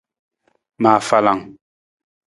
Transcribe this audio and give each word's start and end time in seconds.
Ma 0.81 0.91
afalang. 0.99 1.41